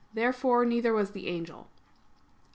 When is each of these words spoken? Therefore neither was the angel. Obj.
Therefore 0.15 0.65
neither 0.65 0.93
was 0.93 1.11
the 1.11 1.27
angel. 1.27 1.67
Obj. 1.75 2.41